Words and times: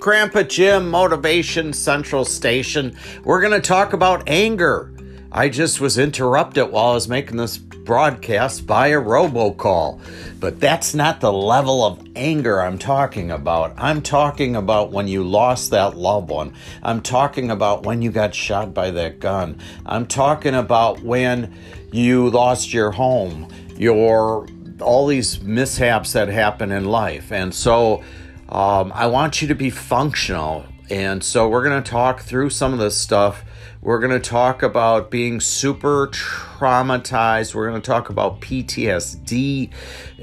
Grandpa 0.00 0.44
Jim, 0.44 0.88
Motivation 0.90 1.72
Central 1.72 2.24
Station. 2.24 2.96
We're 3.24 3.40
going 3.40 3.60
to 3.60 3.60
talk 3.60 3.92
about 3.92 4.28
anger. 4.28 4.92
I 5.32 5.48
just 5.48 5.80
was 5.80 5.98
interrupted 5.98 6.70
while 6.70 6.90
I 6.90 6.94
was 6.94 7.08
making 7.08 7.36
this 7.36 7.58
broadcast 7.58 8.64
by 8.64 8.88
a 8.88 9.00
robocall. 9.00 10.00
But 10.38 10.60
that's 10.60 10.94
not 10.94 11.20
the 11.20 11.32
level 11.32 11.84
of 11.84 12.06
anger 12.14 12.60
I'm 12.60 12.78
talking 12.78 13.32
about. 13.32 13.74
I'm 13.76 14.00
talking 14.00 14.54
about 14.54 14.92
when 14.92 15.08
you 15.08 15.24
lost 15.24 15.72
that 15.72 15.96
loved 15.96 16.30
one. 16.30 16.54
I'm 16.80 17.02
talking 17.02 17.50
about 17.50 17.82
when 17.82 18.00
you 18.00 18.12
got 18.12 18.36
shot 18.36 18.72
by 18.72 18.92
that 18.92 19.18
gun. 19.18 19.58
I'm 19.84 20.06
talking 20.06 20.54
about 20.54 21.02
when 21.02 21.52
you 21.90 22.30
lost 22.30 22.72
your 22.72 22.92
home, 22.92 23.48
your 23.76 24.46
all 24.80 25.08
these 25.08 25.40
mishaps 25.42 26.12
that 26.12 26.28
happen 26.28 26.70
in 26.70 26.84
life. 26.84 27.32
And 27.32 27.52
so 27.52 28.04
um, 28.48 28.92
I 28.94 29.06
want 29.06 29.42
you 29.42 29.48
to 29.48 29.54
be 29.54 29.70
functional. 29.70 30.66
And 30.90 31.22
so 31.22 31.48
we're 31.48 31.64
going 31.64 31.82
to 31.82 31.90
talk 31.90 32.20
through 32.20 32.50
some 32.50 32.72
of 32.72 32.78
this 32.78 32.96
stuff. 32.96 33.44
We're 33.82 34.00
going 34.00 34.20
to 34.20 34.28
talk 34.28 34.62
about 34.62 35.10
being 35.10 35.38
super 35.38 36.08
traumatized. 36.08 37.54
We're 37.54 37.68
going 37.68 37.80
to 37.80 37.86
talk 37.86 38.10
about 38.10 38.40
PTSD, 38.40 39.70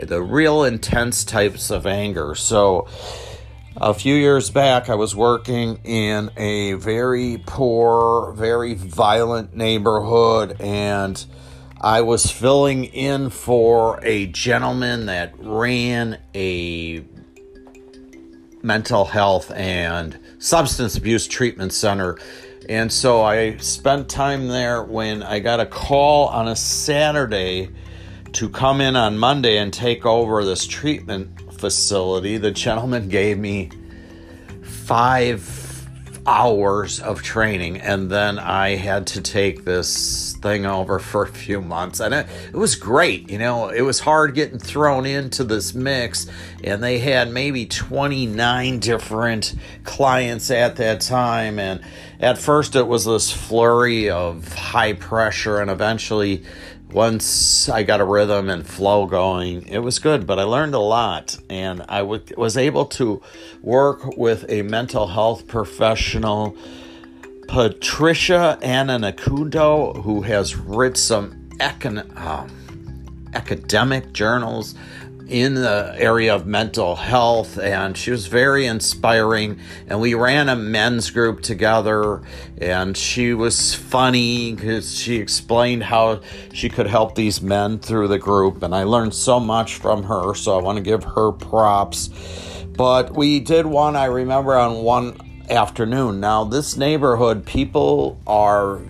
the 0.02 0.22
real 0.22 0.64
intense 0.64 1.24
types 1.24 1.70
of 1.70 1.86
anger. 1.86 2.36
So, 2.36 2.88
a 3.78 3.94
few 3.94 4.16
years 4.16 4.50
back, 4.50 4.90
I 4.90 4.96
was 4.96 5.16
working 5.16 5.80
in 5.84 6.32
a 6.38 6.74
very 6.74 7.44
poor, 7.46 8.32
very 8.32 8.74
violent 8.74 9.54
neighborhood, 9.54 10.56
and 10.62 11.26
I 11.82 12.02
was 12.02 12.32
filling 12.32 12.86
in 12.86 13.30
for 13.30 14.00
a 14.02 14.28
gentleman 14.28 15.08
that 15.08 15.34
ran 15.38 16.20
a 16.34 17.04
mental 18.66 19.06
health 19.06 19.52
and 19.52 20.18
substance 20.40 20.98
abuse 20.98 21.28
treatment 21.28 21.72
center. 21.72 22.18
And 22.68 22.92
so 22.92 23.22
I 23.22 23.58
spent 23.58 24.10
time 24.10 24.48
there 24.48 24.82
when 24.82 25.22
I 25.22 25.40
got 25.40 25.60
a 25.60 25.68
call 25.68 26.28
on 26.30 26.48
a 26.48 26.56
Saturday 26.56 27.70
to 28.34 28.50
come 28.50 28.82
in 28.82 28.96
on 28.96 29.20
Monday 29.20 29.60
and 29.60 29.72
take 29.72 30.06
over 30.06 30.44
this 30.44 30.66
treatment 30.66 31.54
facility. 31.54 32.38
The 32.38 32.52
gentleman 32.52 33.08
gave 33.08 33.38
me 33.38 33.70
five 34.64 35.65
hours 36.28 37.00
of 37.00 37.22
training 37.22 37.78
and 37.78 38.10
then 38.10 38.40
I 38.40 38.76
had 38.76 39.08
to 39.08 39.22
take 39.22 39.64
this 39.64 40.34
thing 40.42 40.66
over 40.66 40.98
for 40.98 41.24
a 41.24 41.28
few 41.28 41.62
months 41.62 42.00
and 42.00 42.14
it, 42.14 42.28
it 42.48 42.56
was 42.56 42.76
great 42.76 43.30
you 43.30 43.38
know 43.38 43.70
it 43.70 43.82
was 43.82 44.00
hard 44.00 44.34
getting 44.34 44.58
thrown 44.58 45.06
into 45.06 45.44
this 45.44 45.76
mix 45.76 46.26
and 46.64 46.84
they 46.84 46.98
had 46.98 47.32
maybe 47.32 47.68
29 47.68 48.80
different 48.80 49.54
clients 49.84 50.50
at 50.50 50.78
that 50.78 51.02
time 51.02 51.60
and 51.60 51.82
at 52.20 52.40
first 52.40 52.76
it 52.76 52.88
was 52.88 53.06
this 53.06 53.32
flurry 53.32 54.10
of 54.10 54.52
high 54.54 54.94
pressure 54.94 55.60
and 55.60 55.70
eventually 55.70 56.44
once 56.96 57.68
I 57.68 57.84
got 57.84 58.00
a 58.00 58.06
rhythm 58.06 58.50
and 58.50 58.66
flow 58.66 59.06
going, 59.06 59.68
it 59.68 59.80
was 59.80 60.00
good, 60.00 60.26
but 60.26 60.40
I 60.40 60.44
learned 60.44 60.74
a 60.76 60.80
lot. 60.80 61.38
And 61.50 61.82
I 61.90 62.00
w- 62.00 62.24
was 62.38 62.56
able 62.56 62.86
to 62.86 63.22
work 63.62 64.16
with 64.16 64.46
a 64.48 64.62
mental 64.62 65.08
health 65.08 65.46
professional, 65.46 66.56
Patricia 67.50 68.58
Ananakundo, 68.62 70.02
who 70.04 70.22
has 70.22 70.56
written 70.56 70.96
some 70.96 71.50
econ- 71.60 72.18
um, 72.18 72.48
academic 73.34 74.14
journals 74.14 74.74
in 75.28 75.56
the 75.56 75.94
area 75.98 76.34
of 76.36 76.46
mental 76.46 76.96
health 76.96 77.58
and 77.58 77.98
she 77.98 78.12
was 78.12 78.28
very 78.28 78.66
inspiring. 78.66 79.60
And 79.88 80.00
we 80.00 80.14
ran 80.14 80.50
a 80.50 80.56
men's 80.56 81.10
group 81.10 81.42
together 81.42 82.22
and 82.60 82.96
she 82.96 83.34
was 83.34 83.74
funny 83.74 84.54
because 84.54 84.98
she 84.98 85.16
explained 85.16 85.84
how 85.84 86.22
she 86.54 86.70
could 86.70 86.88
help 86.88 87.16
these 87.16 87.42
men 87.42 87.80
through 87.80 88.08
the 88.08 88.20
group 88.20 88.64
and 88.64 88.74
i 88.74 88.84
learned 88.84 89.14
so 89.14 89.40
much 89.40 89.76
from 89.76 90.04
her 90.04 90.34
so 90.34 90.58
i 90.58 90.62
want 90.62 90.78
to 90.78 90.84
give 90.84 91.04
her 91.04 91.32
props. 91.32 92.10
But 92.76 93.16
we 93.16 93.40
did 93.40 93.66
one 93.66 93.96
i 93.96 94.06
remember 94.06 94.56
on 94.56 94.84
one 94.84 95.20
afternoon. 95.50 96.20
Now 96.20 96.44
this 96.44 96.76
neighborhood 96.76 97.46
people 97.46 98.20
are 98.28 98.82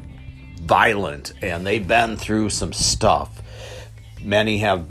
violent 0.61 1.33
and 1.41 1.65
they've 1.65 1.87
been 1.87 2.17
through 2.17 2.49
some 2.49 2.73
stuff. 2.73 3.41
Many 4.21 4.57
have 4.59 4.87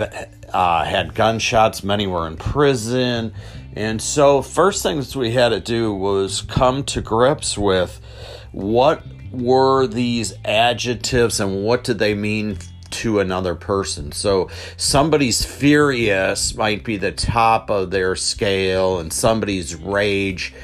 uh, 0.55 0.85
had 0.85 1.15
gunshots, 1.15 1.83
many 1.83 2.07
were 2.07 2.27
in 2.27 2.37
prison. 2.37 3.35
And 3.75 4.01
so, 4.01 4.41
first 4.41 4.83
things 4.83 5.17
we 5.17 5.33
had 5.33 5.49
to 5.49 5.61
do 5.61 5.93
was 5.93 6.43
come 6.43 6.85
to 6.85 7.01
grips 7.01 7.59
with 7.59 8.01
what 8.53 9.03
were 9.33 9.87
these 9.89 10.33
adjectives 10.45 11.41
and 11.41 11.65
what 11.65 11.83
did 11.83 11.99
they 11.99 12.15
mean 12.15 12.57
to 12.91 13.19
another 13.19 13.57
person. 13.57 14.13
So 14.13 14.49
somebody's 14.77 15.45
furious 15.45 16.55
might 16.55 16.85
be 16.85 16.97
the 16.97 17.11
top 17.11 17.69
of 17.69 17.91
their 17.91 18.15
scale, 18.15 19.01
and 19.01 19.13
somebody's 19.13 19.75
rage 19.75 20.55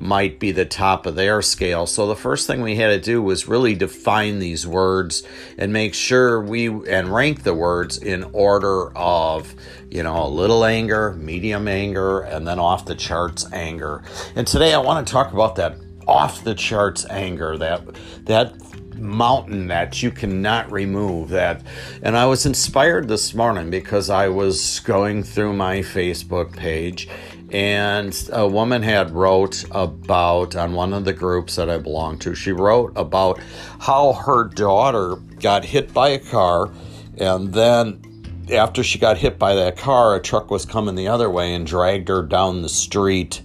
might 0.00 0.40
be 0.40 0.50
the 0.50 0.64
top 0.64 1.04
of 1.04 1.14
their 1.14 1.42
scale. 1.42 1.86
So 1.86 2.06
the 2.06 2.16
first 2.16 2.46
thing 2.46 2.62
we 2.62 2.76
had 2.76 2.88
to 2.88 3.00
do 3.00 3.22
was 3.22 3.46
really 3.46 3.74
define 3.74 4.38
these 4.38 4.66
words 4.66 5.22
and 5.58 5.72
make 5.72 5.92
sure 5.92 6.40
we 6.40 6.68
and 6.88 7.14
rank 7.14 7.42
the 7.42 7.54
words 7.54 7.98
in 7.98 8.24
order 8.32 8.96
of, 8.96 9.54
you 9.90 10.02
know, 10.02 10.24
a 10.24 10.28
little 10.28 10.64
anger, 10.64 11.12
medium 11.12 11.68
anger, 11.68 12.20
and 12.20 12.48
then 12.48 12.58
off 12.58 12.86
the 12.86 12.94
charts 12.94 13.46
anger. 13.52 14.02
And 14.34 14.46
today 14.46 14.72
I 14.72 14.78
want 14.78 15.06
to 15.06 15.12
talk 15.12 15.34
about 15.34 15.56
that 15.56 15.76
off 16.08 16.42
the 16.44 16.54
charts 16.54 17.04
anger, 17.10 17.58
that 17.58 17.82
that 18.24 18.54
mountain 19.00 19.68
that 19.68 20.02
you 20.02 20.10
cannot 20.10 20.70
remove 20.70 21.30
that 21.30 21.62
and 22.02 22.16
i 22.16 22.26
was 22.26 22.44
inspired 22.44 23.08
this 23.08 23.34
morning 23.34 23.70
because 23.70 24.10
i 24.10 24.28
was 24.28 24.80
going 24.80 25.22
through 25.22 25.54
my 25.54 25.78
facebook 25.78 26.54
page 26.54 27.08
and 27.52 28.28
a 28.32 28.46
woman 28.46 28.82
had 28.82 29.10
wrote 29.10 29.64
about 29.72 30.54
on 30.56 30.72
one 30.72 30.92
of 30.92 31.04
the 31.04 31.12
groups 31.12 31.56
that 31.56 31.68
I 31.68 31.78
belong 31.78 32.18
to. 32.20 32.34
She 32.34 32.52
wrote 32.52 32.92
about 32.96 33.40
how 33.80 34.12
her 34.12 34.44
daughter 34.44 35.16
got 35.40 35.64
hit 35.64 35.92
by 35.92 36.10
a 36.10 36.18
car, 36.18 36.70
and 37.18 37.52
then 37.52 38.00
after 38.52 38.82
she 38.82 38.98
got 38.98 39.16
hit 39.18 39.38
by 39.38 39.54
that 39.54 39.76
car, 39.76 40.14
a 40.14 40.20
truck 40.20 40.50
was 40.50 40.64
coming 40.64 40.94
the 40.94 41.08
other 41.08 41.30
way 41.30 41.54
and 41.54 41.66
dragged 41.66 42.08
her 42.08 42.22
down 42.22 42.62
the 42.62 42.68
street, 42.68 43.42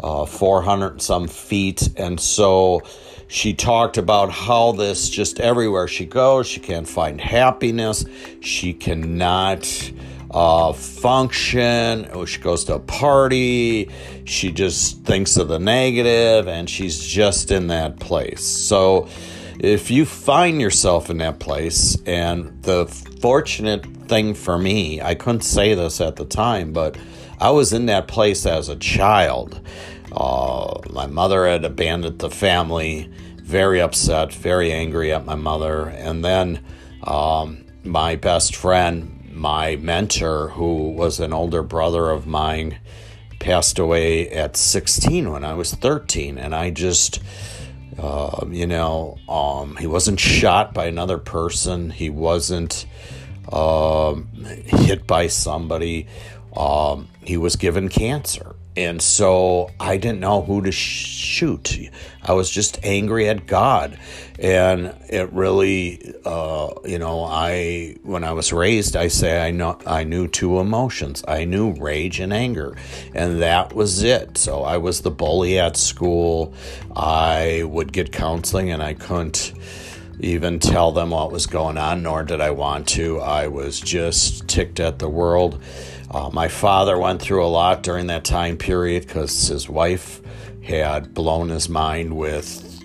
uh, 0.00 0.26
400 0.26 1.02
some 1.02 1.28
feet, 1.28 1.88
and 1.96 2.20
so 2.20 2.82
she 3.28 3.54
talked 3.54 3.96
about 3.96 4.30
how 4.30 4.72
this 4.72 5.08
just 5.08 5.38
everywhere 5.38 5.86
she 5.86 6.04
goes, 6.04 6.46
she 6.46 6.60
can't 6.60 6.88
find 6.88 7.20
happiness, 7.20 8.04
she 8.40 8.72
cannot 8.72 9.92
uh, 10.30 10.72
function. 10.72 12.08
Oh, 12.12 12.24
she 12.24 12.40
goes 12.40 12.64
to 12.64 12.74
a 12.74 12.80
party. 12.80 13.90
She 14.24 14.52
just 14.52 15.02
thinks 15.02 15.36
of 15.36 15.48
the 15.48 15.58
negative 15.58 16.46
and 16.48 16.68
she's 16.70 17.04
just 17.04 17.50
in 17.50 17.68
that 17.68 17.98
place. 17.98 18.44
So, 18.44 19.08
if 19.58 19.90
you 19.90 20.06
find 20.06 20.58
yourself 20.58 21.10
in 21.10 21.18
that 21.18 21.38
place, 21.38 21.94
and 22.06 22.62
the 22.62 22.86
fortunate 23.20 23.84
thing 24.08 24.32
for 24.32 24.56
me, 24.56 25.02
I 25.02 25.14
couldn't 25.14 25.42
say 25.42 25.74
this 25.74 26.00
at 26.00 26.16
the 26.16 26.24
time, 26.24 26.72
but 26.72 26.96
I 27.38 27.50
was 27.50 27.74
in 27.74 27.84
that 27.86 28.08
place 28.08 28.46
as 28.46 28.70
a 28.70 28.76
child. 28.76 29.60
Uh, 30.12 30.80
my 30.88 31.06
mother 31.06 31.46
had 31.46 31.66
abandoned 31.66 32.20
the 32.20 32.30
family, 32.30 33.10
very 33.36 33.82
upset, 33.82 34.32
very 34.32 34.72
angry 34.72 35.12
at 35.12 35.26
my 35.26 35.34
mother. 35.34 35.88
And 35.88 36.24
then 36.24 36.64
um, 37.04 37.66
my 37.84 38.16
best 38.16 38.56
friend 38.56 39.19
my 39.40 39.74
mentor, 39.76 40.48
who 40.48 40.90
was 40.90 41.18
an 41.18 41.32
older 41.32 41.62
brother 41.62 42.10
of 42.10 42.26
mine, 42.26 42.78
passed 43.38 43.78
away 43.78 44.28
at 44.28 44.54
16 44.54 45.32
when 45.32 45.44
I 45.44 45.54
was 45.54 45.72
13. 45.72 46.36
And 46.36 46.54
I 46.54 46.68
just, 46.68 47.22
uh, 47.98 48.44
you 48.50 48.66
know, 48.66 49.16
um, 49.30 49.76
he 49.76 49.86
wasn't 49.86 50.20
shot 50.20 50.74
by 50.74 50.86
another 50.86 51.16
person, 51.16 51.88
he 51.88 52.10
wasn't 52.10 52.84
uh, 53.50 54.14
hit 54.44 55.06
by 55.06 55.28
somebody, 55.28 56.06
um, 56.54 57.08
he 57.24 57.38
was 57.38 57.56
given 57.56 57.88
cancer. 57.88 58.54
And 58.76 59.02
so 59.02 59.70
I 59.80 59.96
didn't 59.96 60.20
know 60.20 60.42
who 60.42 60.62
to 60.62 60.70
shoot. 60.70 61.76
I 62.22 62.32
was 62.32 62.48
just 62.48 62.78
angry 62.84 63.28
at 63.28 63.46
God. 63.46 63.98
And 64.38 64.94
it 65.08 65.32
really, 65.32 66.14
uh, 66.24 66.70
you 66.84 66.98
know, 66.98 67.24
I, 67.24 67.96
when 68.02 68.22
I 68.22 68.32
was 68.32 68.52
raised, 68.52 68.94
I 68.94 69.08
say 69.08 69.44
I 69.44 69.50
know, 69.50 69.78
I 69.86 70.04
knew 70.04 70.28
two 70.28 70.60
emotions. 70.60 71.24
I 71.26 71.44
knew 71.44 71.72
rage 71.72 72.20
and 72.20 72.32
anger. 72.32 72.76
And 73.14 73.42
that 73.42 73.74
was 73.74 74.02
it. 74.02 74.38
So 74.38 74.62
I 74.62 74.76
was 74.76 75.02
the 75.02 75.10
bully 75.10 75.58
at 75.58 75.76
school. 75.76 76.54
I 76.94 77.64
would 77.64 77.92
get 77.92 78.12
counseling 78.12 78.70
and 78.70 78.82
I 78.82 78.94
couldn't 78.94 79.52
even 80.20 80.58
tell 80.58 80.92
them 80.92 81.10
what 81.10 81.32
was 81.32 81.46
going 81.46 81.78
on, 81.78 82.02
nor 82.02 82.22
did 82.22 82.40
I 82.40 82.50
want 82.50 82.86
to. 82.88 83.20
I 83.20 83.48
was 83.48 83.80
just 83.80 84.46
ticked 84.48 84.78
at 84.78 84.98
the 84.98 85.08
world. 85.08 85.60
Uh, 86.10 86.28
my 86.32 86.48
father 86.48 86.98
went 86.98 87.22
through 87.22 87.44
a 87.44 87.48
lot 87.48 87.82
during 87.82 88.08
that 88.08 88.24
time 88.24 88.56
period 88.56 89.06
because 89.06 89.48
his 89.48 89.68
wife 89.68 90.20
had 90.62 91.14
blown 91.14 91.48
his 91.48 91.68
mind 91.68 92.16
with, 92.16 92.82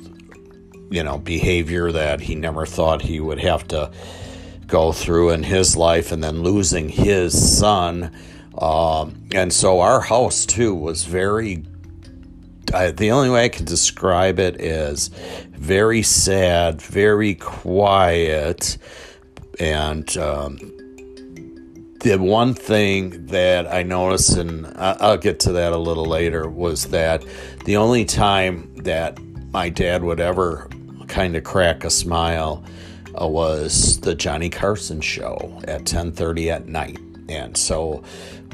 you 0.91 1.03
know, 1.03 1.17
behavior 1.17 1.91
that 1.91 2.21
he 2.21 2.35
never 2.35 2.65
thought 2.65 3.01
he 3.01 3.19
would 3.19 3.39
have 3.39 3.67
to 3.67 3.91
go 4.67 4.91
through 4.91 5.31
in 5.31 5.43
his 5.43 5.75
life, 5.75 6.11
and 6.11 6.23
then 6.23 6.43
losing 6.43 6.89
his 6.89 7.57
son. 7.57 8.11
Um, 8.57 9.27
and 9.33 9.51
so 9.51 9.79
our 9.79 10.01
house, 10.01 10.45
too, 10.45 10.73
was 10.73 11.03
very 11.03 11.63
the 12.95 13.11
only 13.11 13.29
way 13.29 13.45
I 13.45 13.49
can 13.49 13.65
describe 13.65 14.39
it 14.39 14.59
is 14.59 15.09
very 15.51 16.01
sad, 16.01 16.81
very 16.81 17.35
quiet, 17.35 18.77
and 19.59 20.17
um, 20.17 20.75
the 22.05 22.19
one 22.19 22.53
thing 22.53 23.25
that 23.25 23.65
I 23.73 23.81
noticed, 23.81 24.37
and 24.37 24.71
I'll 24.77 25.17
get 25.17 25.39
to 25.39 25.51
that 25.53 25.73
a 25.73 25.77
little 25.77 26.05
later, 26.05 26.47
was 26.47 26.85
that 26.89 27.25
the 27.65 27.77
only 27.77 28.05
time 28.05 28.71
that 28.83 29.17
my 29.51 29.69
dad 29.69 30.03
would 30.03 30.19
ever 30.19 30.69
kind 31.07 31.35
of 31.35 31.43
crack 31.43 31.83
a 31.83 31.89
smile 31.89 32.63
uh, 33.19 33.27
was 33.27 33.99
the 34.01 34.13
Johnny 34.13 34.51
Carson 34.51 35.01
show 35.01 35.59
at 35.67 35.85
10:30 35.85 36.51
at 36.51 36.67
night, 36.67 36.99
and 37.27 37.57
so 37.57 38.03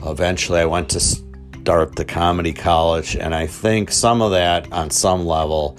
eventually 0.06 0.62
I 0.62 0.66
went 0.66 0.88
to 0.92 1.02
start 1.02 1.98
the 1.98 2.06
comedy 2.06 2.54
college, 2.54 3.18
and 3.18 3.36
I 3.36 3.48
think 3.48 3.92
some 3.92 4.22
of 4.22 4.32
that 4.32 4.72
on 4.72 4.90
some 4.92 5.26
level. 5.26 5.78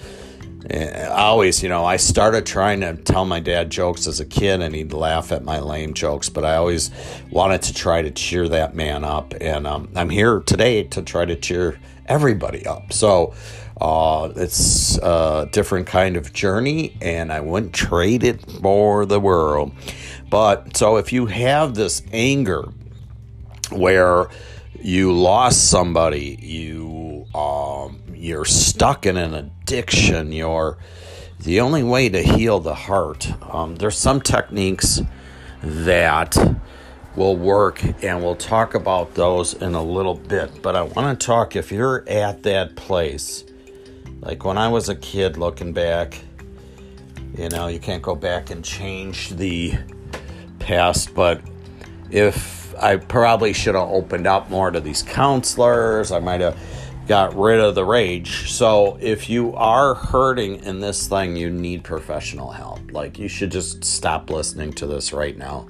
I 0.70 1.06
always, 1.06 1.62
you 1.62 1.68
know, 1.68 1.84
I 1.84 1.96
started 1.96 2.46
trying 2.46 2.80
to 2.82 2.94
tell 2.94 3.24
my 3.24 3.40
dad 3.40 3.70
jokes 3.70 4.06
as 4.06 4.20
a 4.20 4.24
kid 4.24 4.60
and 4.60 4.74
he'd 4.74 4.92
laugh 4.92 5.32
at 5.32 5.44
my 5.44 5.58
lame 5.58 5.94
jokes, 5.94 6.28
but 6.28 6.44
I 6.44 6.56
always 6.56 6.90
wanted 7.30 7.62
to 7.62 7.74
try 7.74 8.02
to 8.02 8.10
cheer 8.10 8.48
that 8.48 8.74
man 8.74 9.04
up. 9.04 9.34
And 9.40 9.66
um, 9.66 9.88
I'm 9.96 10.10
here 10.10 10.40
today 10.40 10.84
to 10.84 11.02
try 11.02 11.24
to 11.24 11.34
cheer 11.34 11.80
everybody 12.06 12.64
up. 12.66 12.92
So 12.92 13.34
uh, 13.80 14.32
it's 14.36 14.98
a 14.98 15.48
different 15.50 15.88
kind 15.88 16.16
of 16.16 16.32
journey 16.32 16.96
and 17.00 17.32
I 17.32 17.40
wouldn't 17.40 17.74
trade 17.74 18.22
it 18.22 18.40
for 18.60 19.04
the 19.04 19.18
world. 19.18 19.72
But 20.30 20.76
so 20.76 20.96
if 20.96 21.12
you 21.12 21.26
have 21.26 21.74
this 21.74 22.02
anger 22.12 22.68
where 23.70 24.26
you 24.80 25.12
lost 25.12 25.68
somebody, 25.70 26.38
you 26.40 27.26
um, 27.34 28.01
you're 28.22 28.44
stuck 28.44 29.04
in 29.04 29.16
an 29.16 29.34
addiction. 29.34 30.30
You're 30.30 30.78
the 31.40 31.60
only 31.60 31.82
way 31.82 32.08
to 32.08 32.22
heal 32.22 32.60
the 32.60 32.74
heart. 32.74 33.28
Um, 33.52 33.74
there's 33.74 33.98
some 33.98 34.20
techniques 34.20 35.02
that 35.60 36.36
will 37.16 37.36
work, 37.36 37.82
and 38.02 38.22
we'll 38.22 38.36
talk 38.36 38.74
about 38.74 39.14
those 39.14 39.54
in 39.54 39.74
a 39.74 39.82
little 39.82 40.14
bit. 40.14 40.62
But 40.62 40.76
I 40.76 40.82
want 40.82 41.18
to 41.18 41.26
talk 41.26 41.56
if 41.56 41.72
you're 41.72 42.08
at 42.08 42.44
that 42.44 42.76
place, 42.76 43.44
like 44.20 44.44
when 44.44 44.56
I 44.56 44.68
was 44.68 44.88
a 44.88 44.94
kid, 44.94 45.36
looking 45.36 45.72
back. 45.72 46.20
You 47.36 47.48
know, 47.48 47.66
you 47.66 47.80
can't 47.80 48.02
go 48.02 48.14
back 48.14 48.50
and 48.50 48.62
change 48.62 49.30
the 49.30 49.72
past, 50.58 51.14
but 51.14 51.40
if 52.10 52.62
I 52.78 52.96
probably 52.96 53.52
should 53.52 53.74
have 53.74 53.88
opened 53.88 54.26
up 54.26 54.50
more 54.50 54.70
to 54.70 54.80
these 54.80 55.02
counselors. 55.02 56.10
I 56.10 56.18
might 56.18 56.40
have 56.40 56.58
got 57.06 57.36
rid 57.36 57.60
of 57.60 57.74
the 57.74 57.84
rage. 57.84 58.50
So 58.50 58.96
if 59.00 59.28
you 59.28 59.54
are 59.54 59.94
hurting 59.94 60.62
in 60.64 60.80
this 60.80 61.08
thing, 61.08 61.36
you 61.36 61.50
need 61.50 61.82
professional 61.84 62.50
help. 62.50 62.92
Like 62.92 63.18
you 63.18 63.28
should 63.28 63.50
just 63.50 63.84
stop 63.84 64.30
listening 64.30 64.72
to 64.74 64.86
this 64.86 65.12
right 65.12 65.36
now. 65.36 65.66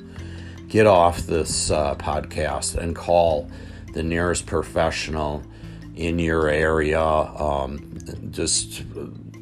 Get 0.69 0.87
off 0.87 1.20
this 1.20 1.70
uh, 1.70 1.94
podcast 1.96 2.76
and 2.76 2.94
call 2.94 3.50
the 3.93 4.02
nearest 4.02 4.46
professional 4.46 5.43
in 5.96 6.19
your 6.19 6.49
area. 6.49 7.02
Um, 7.02 7.99
just 8.31 8.81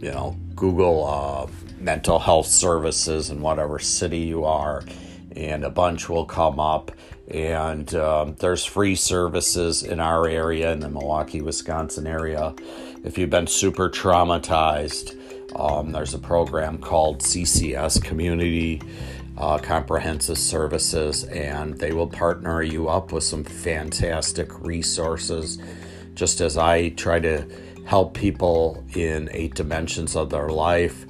you 0.01 0.11
know, 0.11 0.37
Google 0.55 1.07
uh, 1.07 1.47
mental 1.79 2.19
health 2.19 2.47
services 2.47 3.31
in 3.31 3.41
whatever 3.41 3.79
city 3.79 4.19
you 4.19 4.45
are, 4.45 4.83
and 5.37 5.65
a 5.65 5.71
bunch 5.71 6.09
will 6.09 6.25
come 6.25 6.59
up 6.59 6.91
and 7.31 7.95
um, 7.95 8.35
there's 8.39 8.65
free 8.65 8.95
services 8.95 9.83
in 9.83 10.01
our 10.01 10.27
area, 10.27 10.73
in 10.73 10.81
the 10.81 10.89
Milwaukee, 10.89 11.41
Wisconsin 11.41 12.07
area. 12.07 12.55
If 13.05 13.19
you've 13.19 13.31
been 13.31 13.47
super 13.47 13.89
traumatized, 13.89 15.17
um, 15.59 15.93
there's 15.93 16.15
a 16.15 16.19
program 16.19 16.79
called 16.79 17.21
CCS 17.21 18.03
Community 18.03 18.83
uh, 19.39 19.59
Comprehensive 19.59 20.39
Services, 20.39 21.25
and 21.25 21.75
they 21.79 21.93
will 21.93 22.09
partner 22.09 22.63
you 22.63 22.89
up 22.89 23.13
with 23.13 23.25
some 23.25 23.45
fantastic 23.45 24.61
resources. 24.61 25.59
Just 26.15 26.41
as 26.41 26.59
I 26.59 26.91
try 26.91 27.21
to 27.21 27.47
help 27.87 28.15
people 28.15 28.85
in 28.95 29.29
eight 29.33 29.55
dimensions 29.55 30.17
of 30.17 30.31
their 30.31 30.49
life, 30.49 31.07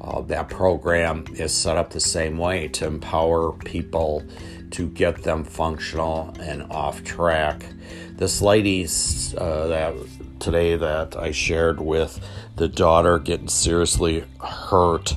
uh, 0.00 0.20
that 0.22 0.48
program 0.48 1.24
is 1.34 1.52
set 1.52 1.76
up 1.76 1.90
the 1.90 2.00
same 2.00 2.38
way 2.38 2.68
to 2.68 2.86
empower 2.86 3.52
people 3.52 4.22
to 4.74 4.88
get 4.88 5.22
them 5.22 5.44
functional 5.44 6.34
and 6.40 6.64
off 6.64 7.04
track. 7.04 7.64
This 8.10 8.42
lady 8.42 8.82
uh, 9.38 9.68
that 9.68 9.94
today 10.40 10.74
that 10.74 11.16
I 11.16 11.30
shared 11.30 11.80
with 11.80 12.18
the 12.56 12.66
daughter 12.66 13.20
getting 13.20 13.48
seriously 13.48 14.24
hurt. 14.40 15.14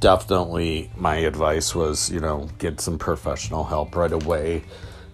Definitely, 0.00 0.90
my 0.96 1.16
advice 1.16 1.76
was 1.76 2.10
you 2.10 2.18
know 2.18 2.48
get 2.58 2.80
some 2.80 2.98
professional 2.98 3.62
help 3.62 3.94
right 3.94 4.10
away, 4.10 4.64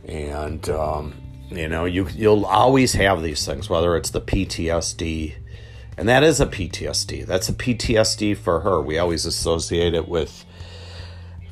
and 0.06 0.67
um, 0.71 1.14
you 1.50 1.69
know 1.69 1.85
you 1.85 2.09
you'll 2.09 2.47
always 2.47 2.94
have 2.94 3.23
these 3.23 3.44
things 3.44 3.69
whether 3.69 3.97
it's 3.97 4.11
the 4.11 4.21
PTSD. 4.23 5.35
And 5.99 6.09
that 6.09 6.23
is 6.23 6.41
a 6.41 6.47
PTSD. 6.47 7.26
That's 7.26 7.49
a 7.49 7.53
PTSD 7.53 8.37
for 8.37 8.61
her. 8.61 8.81
We 8.81 8.99
always 8.99 9.26
associate 9.26 9.94
it 9.94 10.06
with 10.06 10.44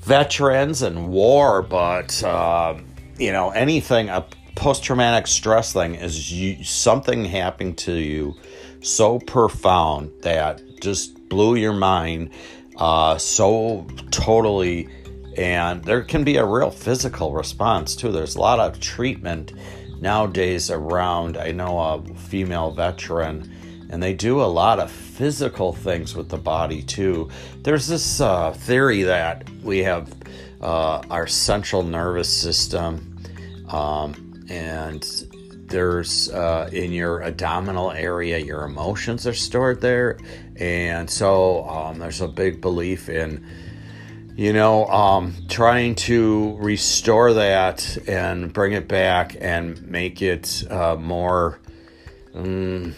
veterans 0.07 0.83
and 0.83 1.09
war, 1.09 1.63
but 1.63 2.23
uh, 2.23 2.79
you 3.19 3.33
know 3.33 3.51
anything 3.51 4.09
a 4.09 4.25
post 4.55 4.85
traumatic 4.85 5.27
stress 5.27 5.73
thing 5.73 5.95
is 5.95 6.33
you, 6.33 6.65
something 6.65 7.25
happening 7.25 7.75
to 7.75 7.93
you 7.93 8.35
so 8.81 9.19
profound 9.19 10.11
that 10.23 10.63
just 10.81 11.29
blew 11.29 11.57
your 11.57 11.73
mind 11.73 12.31
uh, 12.77 13.17
so 13.19 13.87
totally. 14.11 14.89
And 15.37 15.85
there 15.85 16.03
can 16.03 16.25
be 16.25 16.37
a 16.37 16.45
real 16.45 16.71
physical 16.71 17.33
response 17.33 17.95
too. 17.97 18.13
There's 18.13 18.37
a 18.37 18.41
lot 18.41 18.59
of 18.59 18.81
treatment 18.81 19.53
nowadays 20.01 20.71
around. 20.71 21.37
I 21.37 21.53
know 21.53 21.79
a 21.79 22.15
female 22.15 22.71
veteran 22.71 23.51
and 23.91 24.03
they 24.03 24.15
do 24.15 24.41
a 24.41 24.45
lot 24.45 24.79
of 24.79 24.91
physical 24.91 25.73
things 25.73 26.15
with 26.15 26.29
the 26.29 26.39
body 26.39 26.83
too. 26.83 27.29
There's 27.63 27.87
this 27.87 28.21
uh, 28.21 28.53
theory 28.53 29.03
that 29.03 29.49
we 29.63 29.79
have 29.79 30.13
uh, 30.61 31.03
our 31.11 31.27
central 31.27 31.83
nervous 31.83 32.29
system, 32.29 33.19
um, 33.69 34.45
and 34.49 35.03
there's 35.69 36.31
uh, 36.31 36.69
in 36.73 36.93
your 36.93 37.23
abdominal 37.23 37.93
area, 37.93 38.39
your 38.39 38.65
emotions 38.65 39.27
are 39.27 39.35
stored 39.35 39.81
there, 39.81 40.19
and 40.57 41.11
so 41.11 41.69
um, 41.69 41.99
there's 41.99 42.21
a 42.21 42.29
big 42.29 42.61
belief 42.61 43.09
in 43.09 43.45
you 44.37 44.53
know, 44.53 44.87
um, 44.89 45.35
trying 45.49 45.95
to 45.95 46.57
restore 46.59 47.33
that 47.33 47.97
and 48.07 48.53
bring 48.53 48.73
it 48.75 48.87
back 48.87 49.35
and 49.41 49.83
make 49.89 50.21
it 50.21 50.63
uh, 50.71 50.95
more. 50.95 51.59
Um, 52.35 52.95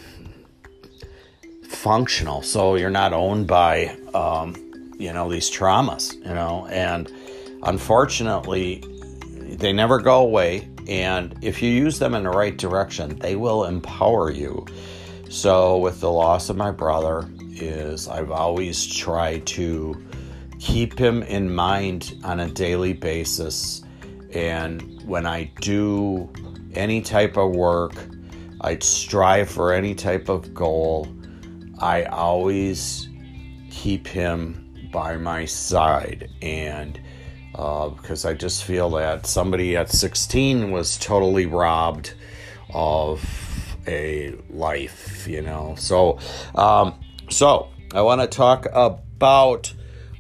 functional. 1.69 2.43
So 2.43 2.77
you're 2.77 2.91
not 2.91 3.13
owned 3.13 3.47
by 3.47 3.97
um, 4.15 4.57
you 4.99 5.13
know 5.13 5.31
these 5.31 5.51
traumas 5.51 6.15
you 6.15 6.35
know? 6.35 6.67
And 6.71 7.13
unfortunately 7.63 8.83
they 9.33 9.73
never 9.73 10.01
go 10.01 10.21
away. 10.21 10.69
And 10.89 11.37
if 11.43 11.63
you 11.63 11.71
use 11.71 11.99
them 11.99 12.15
in 12.15 12.25
the 12.25 12.31
right 12.31 12.57
direction 12.57 13.19
they 13.19 13.37
will 13.37 13.65
empower 13.65 14.31
you. 14.31 14.67
So 15.29 15.79
with 15.79 16.01
the 16.01 16.11
loss 16.11 16.49
of 16.49 16.57
my 16.57 16.71
brother 16.71 17.29
is 17.51 18.09
i've 18.09 18.31
always 18.31 18.87
tried 18.87 19.45
to 19.45 19.95
keep 20.59 20.99
him 20.99 21.23
in 21.25 21.55
mind 21.55 22.15
on 22.25 22.41
a 22.41 22.49
daily 22.49 22.95
basis. 22.95 23.83
And 24.33 25.03
when 25.07 25.27
i 25.27 25.51
do 25.61 26.31
any 26.75 27.03
type 27.03 27.37
of 27.37 27.55
work 27.55 27.93
I'd 28.63 28.83
strive 28.83 29.49
for 29.49 29.73
any 29.73 29.95
type 29.95 30.29
of 30.29 30.53
goal 30.53 31.07
I 31.81 32.05
always 32.05 33.09
keep 33.71 34.07
him 34.07 34.89
by 34.93 35.17
my 35.17 35.45
side. 35.45 36.31
And 36.43 37.01
uh, 37.55 37.89
because 37.89 38.25
I 38.25 38.35
just 38.35 38.65
feel 38.65 38.91
that 38.91 39.27
somebody 39.27 39.77
at 39.77 39.91
16 39.91 40.71
was 40.71 40.97
totally 40.99 41.47
robbed 41.47 42.15
of 42.73 43.25
a 43.87 44.35
life, 44.51 45.27
you 45.27 45.43
know. 45.43 45.75
So, 45.79 46.19
um, 46.55 46.95
so 47.31 47.69
I 47.95 48.03
want 48.03 48.21
to 48.21 48.27
talk 48.27 48.67
about, 48.73 49.73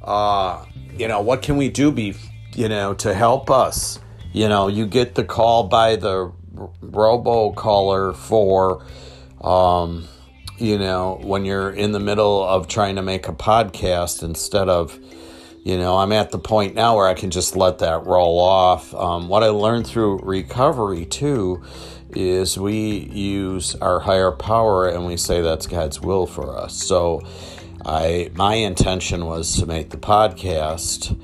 uh, 0.03 0.65
you 0.97 1.09
know, 1.09 1.21
what 1.21 1.43
can 1.43 1.57
we 1.57 1.69
do, 1.69 1.93
be, 1.93 2.15
you 2.55 2.69
know, 2.69 2.95
to 2.95 3.15
help 3.15 3.51
us. 3.51 4.01
You 4.33 4.49
know, 4.49 4.69
you 4.69 4.87
get 4.87 5.15
the 5.15 5.25
call 5.25 5.65
by 5.65 5.97
the 5.97 6.33
robo 6.81 7.53
caller 7.53 8.13
for, 8.13 8.85
um, 9.41 10.09
you 10.59 10.79
know, 10.79 11.19
when 11.23 11.45
you're 11.45 11.71
in 11.71 11.93
the 11.93 12.01
middle 12.01 12.43
of 12.45 12.69
trying 12.69 12.97
to 12.97 13.03
make 13.03 13.29
a 13.29 13.33
podcast 13.33 14.23
instead 14.23 14.69
of, 14.69 14.99
you 15.65 15.77
know, 15.77 15.99
I'm 15.99 16.13
at 16.13 16.31
the 16.31 16.39
point 16.39 16.75
now 16.75 16.97
where 16.97 17.07
I 17.07 17.15
can 17.15 17.31
just 17.31 17.57
let 17.57 17.79
that 17.79 18.07
roll 18.07 18.39
off. 18.39 18.95
Um, 18.95 19.29
what 19.29 19.43
I 19.43 19.49
learned 19.49 19.87
through 19.87 20.21
recovery 20.21 21.05
too 21.05 21.63
is 22.11 22.59
we 22.59 22.99
use 23.13 23.75
our 23.77 24.01
higher 24.01 24.33
power 24.33 24.89
and 24.89 25.07
we 25.07 25.17
say 25.17 25.41
that's 25.41 25.67
God's 25.67 26.01
will 26.01 26.27
for 26.27 26.57
us. 26.57 26.75
So 26.75 27.23
I 27.85 28.31
my 28.35 28.55
intention 28.55 29.27
was 29.27 29.57
to 29.59 29.67
make 29.67 29.91
the 29.91 29.99
podcast 29.99 31.17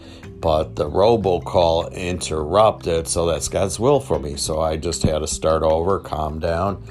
but 0.44 0.76
the 0.76 0.84
robocall 0.84 1.90
interrupted, 1.90 3.08
so 3.08 3.24
that's 3.24 3.48
God's 3.48 3.80
will 3.80 3.98
for 3.98 4.18
me. 4.18 4.36
So 4.36 4.60
I 4.60 4.76
just 4.76 5.02
had 5.02 5.20
to 5.20 5.26
start 5.26 5.62
over, 5.62 5.98
calm 6.00 6.38
down. 6.38 6.82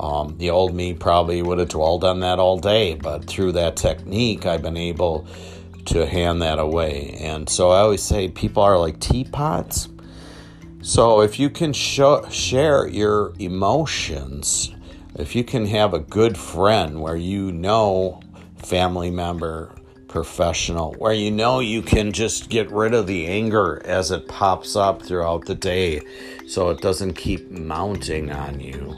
Um, 0.00 0.36
the 0.38 0.50
old 0.50 0.74
me 0.74 0.94
probably 0.94 1.42
would 1.42 1.58
have 1.58 1.68
dwelled 1.68 2.04
on 2.04 2.20
that 2.20 2.38
all 2.38 2.58
day, 2.58 2.94
but 2.94 3.24
through 3.24 3.52
that 3.52 3.76
technique, 3.76 4.46
I've 4.46 4.62
been 4.62 4.76
able 4.76 5.26
to 5.86 6.06
hand 6.06 6.42
that 6.42 6.58
away. 6.58 7.16
And 7.20 7.48
so 7.48 7.70
I 7.70 7.80
always 7.80 8.02
say 8.02 8.28
people 8.28 8.62
are 8.62 8.78
like 8.78 9.00
teapots. 9.00 9.88
So 10.82 11.22
if 11.22 11.40
you 11.40 11.50
can 11.50 11.72
show, 11.72 12.28
share 12.30 12.86
your 12.86 13.32
emotions, 13.38 14.74
if 15.16 15.34
you 15.34 15.42
can 15.42 15.66
have 15.66 15.94
a 15.94 15.98
good 15.98 16.38
friend 16.38 17.00
where 17.00 17.16
you 17.16 17.50
know 17.50 18.20
family 18.56 19.10
member 19.10 19.74
professional 20.08 20.94
where 20.94 21.12
you 21.12 21.30
know 21.30 21.60
you 21.60 21.82
can 21.82 22.12
just 22.12 22.48
get 22.48 22.70
rid 22.70 22.94
of 22.94 23.06
the 23.06 23.26
anger 23.26 23.82
as 23.84 24.10
it 24.10 24.26
pops 24.26 24.74
up 24.74 25.02
throughout 25.02 25.44
the 25.44 25.54
day 25.54 26.00
so 26.46 26.70
it 26.70 26.80
doesn't 26.80 27.12
keep 27.12 27.50
mounting 27.50 28.32
on 28.32 28.58
you. 28.58 28.96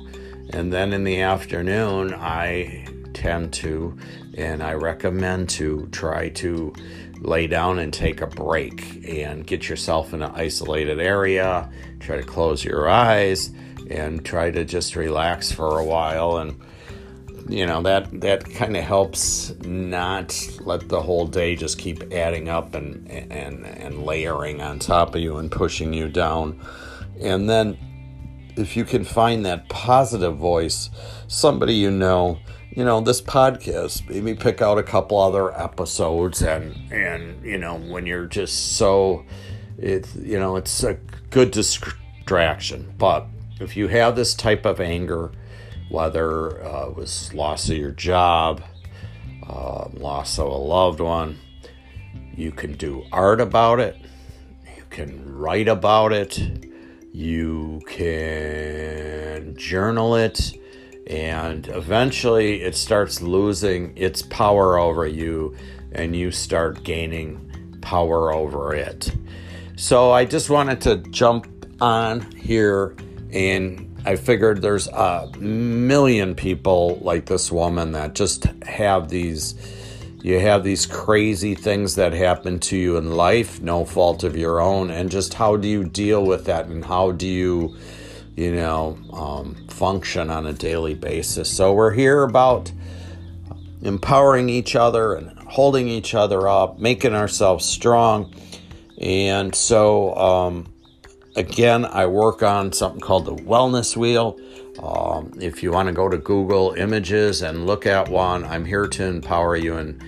And 0.52 0.73
then 0.73 0.92
in 0.92 1.04
the 1.04 1.21
afternoon, 1.21 2.14
I 2.14 2.87
tend 3.14 3.52
to 3.52 3.97
and 4.37 4.62
I 4.62 4.75
recommend 4.75 5.49
to 5.50 5.88
try 5.92 6.30
to 6.30 6.73
lay 7.21 7.47
down 7.47 7.78
and 7.78 7.92
take 7.92 8.21
a 8.21 8.26
break 8.26 9.07
and 9.07 9.47
get 9.47 9.69
yourself 9.69 10.14
in 10.14 10.23
an 10.23 10.30
isolated 10.35 11.00
area, 11.00 11.71
try 12.00 12.16
to 12.16 12.23
close 12.23 12.64
your 12.64 12.88
eyes 12.88 13.50
and 13.90 14.25
try 14.25 14.50
to 14.50 14.64
just 14.64 14.97
relax 14.97 15.52
for 15.52 15.78
a 15.78 15.85
while. 15.85 16.38
And 16.38 16.61
you 17.49 17.66
know 17.66 17.83
that 17.83 18.21
that 18.21 18.49
kind 18.49 18.76
of 18.76 18.85
helps 18.85 19.52
not 19.64 20.49
let 20.61 20.88
the 20.88 21.02
whole 21.02 21.26
day 21.26 21.57
just 21.57 21.78
keep 21.78 22.12
adding 22.12 22.49
up 22.49 22.75
and 22.75 23.11
and 23.11 23.66
and 23.66 24.04
layering 24.04 24.62
on 24.62 24.78
top 24.78 25.14
of 25.14 25.21
you 25.21 25.37
and 25.38 25.50
pushing 25.50 25.92
you 25.92 26.09
down. 26.09 26.61
And 27.21 27.50
then 27.50 27.76
if 28.57 28.76
you 28.76 28.85
can 28.85 29.04
find 29.04 29.45
that 29.45 29.69
positive 29.69 30.37
voice 30.37 30.90
somebody 31.26 31.75
you 31.75 31.90
know 31.90 32.38
you 32.71 32.85
know 32.85 33.00
this 33.00 33.21
podcast 33.21 34.09
maybe 34.09 34.35
pick 34.35 34.61
out 34.62 34.78
a 34.78 34.83
couple 34.83 35.19
other 35.19 35.57
episodes 35.59 36.42
and 36.42 36.75
and 36.92 37.45
you 37.45 37.59
know 37.59 37.76
when 37.76 38.07
you're 38.07 38.26
just 38.26 38.76
so 38.76 39.25
it's 39.78 40.14
you 40.16 40.38
know 40.38 40.57
it's 40.57 40.83
a 40.85 40.95
good 41.30 41.50
distraction 41.50 42.92
but 42.99 43.26
if 43.61 43.76
you 43.76 43.88
have 43.88 44.16
this 44.16 44.35
type 44.35 44.64
of 44.64 44.80
anger 44.80 45.33
whether 45.90 46.64
uh, 46.64 46.87
it 46.87 46.97
was 46.97 47.35
loss 47.35 47.69
of 47.69 47.76
your 47.76 47.90
job, 47.90 48.62
uh, 49.47 49.88
loss 49.92 50.38
of 50.38 50.47
a 50.47 50.57
loved 50.57 51.00
one. 51.00 51.38
You 52.35 52.52
can 52.52 52.75
do 52.75 53.04
art 53.12 53.40
about 53.40 53.80
it. 53.80 53.97
You 54.76 54.85
can 54.88 55.37
write 55.37 55.69
about 55.69 56.12
it. 56.12 56.70
You 57.12 57.81
can 57.87 59.57
journal 59.57 60.17
it. 60.17 60.52
And 61.07 61.67
eventually 61.69 62.62
it 62.62 62.76
starts 62.76 63.21
losing 63.21 63.97
its 63.97 64.23
power 64.23 64.79
over 64.79 65.07
you, 65.07 65.57
and 65.90 66.14
you 66.14 66.31
start 66.31 66.85
gaining 66.85 67.79
power 67.81 68.33
over 68.33 68.75
it. 68.75 69.12
So 69.76 70.12
I 70.12 70.25
just 70.25 70.50
wanted 70.50 70.83
to 70.83 70.99
jump 71.11 71.49
on 71.81 72.31
here 72.33 72.95
and 73.33 73.90
I 74.05 74.17
figured 74.17 74.62
there's 74.62 74.88
a 74.88 75.31
million 75.38 76.35
people 76.35 76.99
like 77.02 77.26
this 77.26 77.52
woman 77.52 77.93
that 77.93 78.14
just 78.14 78.45
have 78.64 79.09
these 79.09 79.55
you 80.23 80.39
have 80.39 80.65
these 80.65 80.87
crazy 80.87 81.55
things 81.55 81.95
that 81.95 82.12
happen 82.12 82.59
to 82.61 82.77
you 82.77 82.97
in 82.97 83.12
life, 83.12 83.61
no 83.61 83.85
fault 83.85 84.23
of 84.23 84.37
your 84.37 84.61
own, 84.61 84.91
and 84.91 85.11
just 85.11 85.35
how 85.35 85.57
do 85.57 85.67
you 85.67 85.85
deal 85.85 86.25
with 86.25 86.45
that 86.45 86.67
and 86.67 86.85
how 86.85 87.12
do 87.12 87.27
you, 87.27 87.77
you 88.37 88.55
know, 88.55 88.99
um, 89.12 89.55
function 89.69 90.29
on 90.29 90.47
a 90.47 90.53
daily 90.53 90.95
basis? 90.95 91.55
So 91.55 91.73
we're 91.73 91.93
here 91.93 92.23
about 92.23 92.71
empowering 93.83 94.50
each 94.50 94.77
other 94.77 95.15
and 95.15 95.39
holding 95.49 95.89
each 95.89 96.15
other 96.15 96.47
up, 96.47 96.79
making 96.79 97.15
ourselves 97.15 97.65
strong. 97.65 98.35
And 98.99 99.55
so, 99.55 100.15
um, 100.17 100.73
again, 101.35 101.87
I 101.87 102.07
work 102.07 102.43
on 102.43 102.73
something 102.73 103.00
called 103.00 103.25
the 103.25 103.37
Wellness 103.37 103.97
Wheel. 103.97 104.39
Um, 104.83 105.33
if 105.41 105.63
you 105.63 105.73
want 105.73 105.89
to 105.89 105.93
go 105.93 106.09
to 106.09 106.17
Google 106.17 106.73
Images 106.73 107.43
and 107.43 107.67
look 107.67 107.87
at 107.87 108.09
one, 108.09 108.45
I'm 108.45 108.65
here 108.65 108.87
to 108.87 109.05
empower 109.05 109.57
you 109.57 109.77
in 109.77 110.01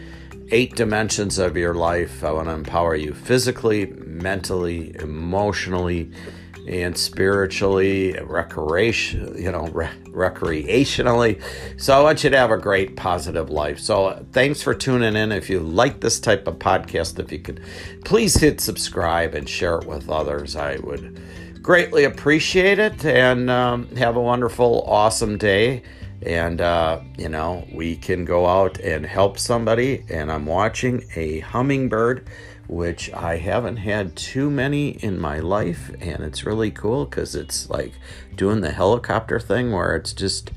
eight 0.51 0.77
dimensions 0.77 1.39
of 1.39 1.57
your 1.57 1.75
life. 1.75 2.25
I 2.25 2.33
want 2.33 2.49
to 2.49 2.55
empower 2.55 2.95
you 2.95 3.13
physically, 3.13 3.87
mentally, 3.87 4.95
emotionally, 4.99 6.11
and 6.67 6.97
spiritually, 6.97 8.13
recreation, 8.23 9.35
you 9.37 9.51
know, 9.51 9.67
re- 9.69 9.91
recreationally. 10.07 11.43
So 11.77 11.99
I 11.99 12.03
want 12.03 12.23
you 12.23 12.31
to 12.31 12.37
have 12.37 12.51
a 12.51 12.59
great, 12.59 12.97
positive 12.97 13.51
life. 13.51 13.81
So 13.81 14.25
thanks 14.33 14.63
for 14.63 14.75
tuning 14.75 15.17
in. 15.17 15.33
If 15.33 15.51
you 15.51 15.61
like 15.61 16.01
this 16.01 16.21
type 16.21 16.47
of 16.47 16.57
podcast, 16.57 17.19
if 17.19 17.33
you 17.33 17.41
could 17.41 17.61
please 18.05 18.35
hit 18.35 18.61
subscribe 18.61 19.35
and 19.35 19.49
share 19.49 19.79
it 19.79 19.87
with 19.87 20.09
others, 20.09 20.55
I 20.55 20.77
would 20.77 21.21
greatly 21.63 22.05
appreciate 22.05 22.79
it. 22.79 23.05
And 23.05 23.49
um, 23.49 23.95
have 23.97 24.17
a 24.17 24.21
wonderful, 24.21 24.83
awesome 24.87 25.39
day. 25.39 25.83
And, 26.21 26.61
uh, 26.61 27.01
you 27.17 27.29
know, 27.29 27.67
we 27.73 27.97
can 27.97 28.25
go 28.25 28.47
out 28.47 28.79
and 28.79 29.07
help 29.07 29.39
somebody. 29.39 30.05
And 30.11 30.31
I'm 30.31 30.47
watching 30.47 31.05
a 31.17 31.41
hummingbird 31.41 32.29
which 32.73 33.13
I 33.13 33.37
haven't 33.37 33.77
had 33.79 34.17
too 34.17 34.51
many 34.51 34.91
in 34.91 35.21
my 35.21 35.41
life, 35.41 35.91
and 36.01 36.23
it's 36.23 36.47
really 36.47 36.71
cool 36.71 37.05
because 37.05 37.35
it's 37.35 37.69
like 37.69 37.93
doing 38.35 38.63
the 38.63 38.71
helicopter 38.71 39.39
thing 39.39 39.73
where 39.73 39.95
it's 39.95 40.15
just 40.15 40.51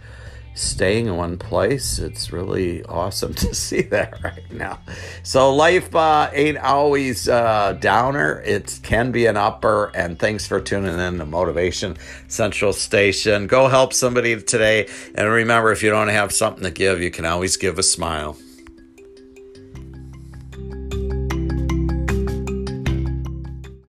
staying 0.55 1.07
in 1.07 1.17
one 1.17 1.37
place. 1.37 1.99
It's 1.99 2.31
really 2.31 2.83
awesome 2.85 3.33
to 3.45 3.53
see 3.53 3.83
that 3.83 4.23
right 4.23 4.51
now. 4.51 4.79
So 5.23 5.53
life 5.53 5.95
uh, 5.95 6.31
ain't 6.33 6.57
always 6.57 7.29
uh, 7.29 7.73
downer; 7.79 8.41
it 8.45 8.79
can 8.81 9.11
be 9.11 9.27
an 9.27 9.37
upper. 9.37 9.91
And 9.95 10.17
thanks 10.17 10.47
for 10.47 10.59
tuning 10.59 10.97
in 10.97 11.19
to 11.19 11.25
Motivation 11.25 11.97
Central 12.27 12.73
Station. 12.73 13.47
Go 13.47 13.67
help 13.67 13.93
somebody 13.93 14.41
today, 14.41 14.87
and 15.13 15.29
remember, 15.29 15.71
if 15.71 15.83
you 15.83 15.91
don't 15.91 16.07
have 16.07 16.31
something 16.31 16.63
to 16.63 16.71
give, 16.71 17.01
you 17.01 17.11
can 17.11 17.25
always 17.25 17.57
give 17.57 17.77
a 17.77 17.83
smile. 17.83 18.37